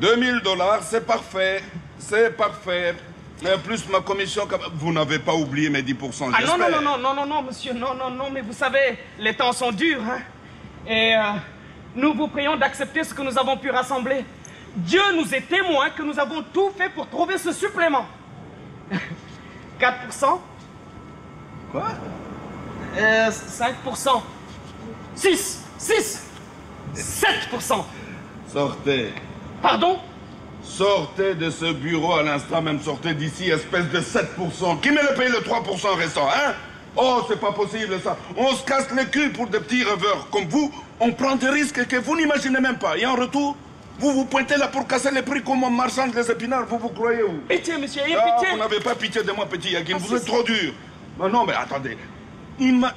[0.00, 1.62] 2000 dollars, c'est parfait.
[1.98, 2.94] C'est parfait.
[3.42, 6.98] Et plus ma commission, vous n'avez pas oublié mes 10%, Ah non, non, non, non,
[6.98, 10.20] non, non, non, monsieur, non, non, non, mais vous savez, les temps sont durs, hein.
[10.86, 11.20] Et euh,
[11.96, 14.24] nous vous prions d'accepter ce que nous avons pu rassembler.
[14.76, 18.06] Dieu nous est témoin que nous avons tout fait pour trouver ce supplément.
[19.80, 20.38] 4%.
[21.72, 21.88] Quoi?
[22.96, 24.22] Euh, 5%.
[25.16, 26.26] 6, 6,
[26.94, 27.84] 7%.
[28.52, 29.12] Sortez.
[29.64, 29.98] Pardon?
[30.62, 34.78] Sortez de ce bureau à l'instant même, sortez d'ici, espèce de 7%.
[34.82, 36.52] Qui met le paye le 3% restant, hein?
[36.94, 38.14] Oh, c'est pas possible ça.
[38.36, 40.70] On se casse le cul pour des petits rêveurs comme vous.
[41.00, 42.98] On prend des risques que vous n'imaginez même pas.
[42.98, 43.56] Et en retour,
[44.00, 46.66] vous vous pointez là pour casser les prix comme un marchand des épinards.
[46.66, 47.40] Vous vous croyez où?
[47.48, 48.52] Pitié, monsieur, ayez ah, pitié.
[48.52, 49.96] Vous n'avez pas pitié de moi, petit Yakin.
[49.96, 50.74] vous êtes trop dur.
[51.18, 51.96] Mais non, mais attendez.
[52.60, 52.92] Ima...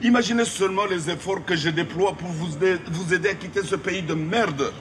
[0.00, 4.14] Imaginez seulement les efforts que je déploie pour vous aider à quitter ce pays de
[4.14, 4.72] merde.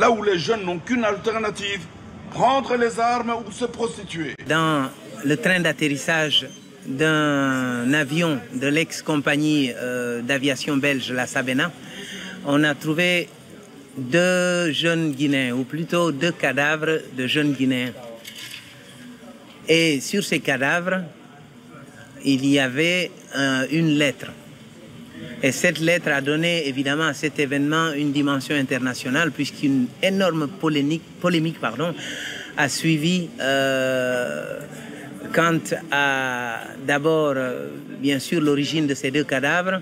[0.00, 1.82] Là où les jeunes n'ont qu'une alternative.
[2.30, 4.34] Prendre les armes ou se prostituer.
[4.48, 4.88] Dans
[5.24, 6.46] le train d'atterrissage
[6.86, 11.70] d'un avion de l'ex-compagnie euh, d'aviation belge, la Sabena,
[12.46, 13.28] on a trouvé
[13.98, 17.92] deux jeunes Guinéens, ou plutôt deux cadavres de jeunes Guinéens.
[19.68, 21.02] Et sur ces cadavres,
[22.24, 24.28] il y avait euh, une lettre.
[25.42, 31.02] Et cette lettre a donné évidemment à cet événement une dimension internationale puisqu'une énorme polémique,
[31.20, 31.94] polémique pardon,
[32.56, 34.58] a suivi euh,
[35.32, 35.58] quant
[35.90, 37.68] à d'abord euh,
[38.00, 39.80] bien sûr l'origine de ces deux cadavres,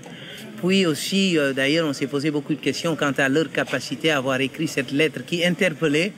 [0.61, 4.39] puis aussi d'ailleurs on s'est posé beaucoup de questions quant à leur capacité à avoir
[4.39, 6.13] écrit cette lettre qui interpellait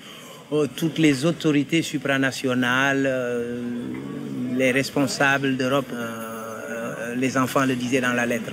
[0.75, 3.09] toutes les autorités supranationales,
[4.57, 5.91] les responsables d'Europe
[7.15, 8.51] les enfants le disaient dans la lettre.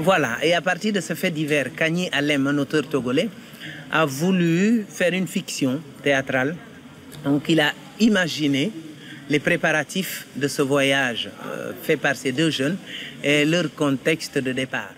[0.00, 3.28] Voilà, et à partir de ce fait divers, Kanye Alem, un auteur togolais,
[3.90, 6.54] a voulu faire une fiction théâtrale.
[7.24, 8.70] Donc il a imaginé
[9.28, 11.28] les préparatifs de ce voyage
[11.82, 12.76] fait par ces deux jeunes
[13.24, 14.94] et leur contexte de départ.